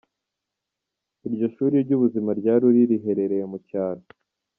Iryo 1.27 1.45
shuri 1.55 1.75
ry’ubuzima 1.85 2.29
rya 2.39 2.53
Ruli 2.61 2.81
riherereye 2.89 3.45
mu 3.51 3.57
cyaro. 3.67 4.03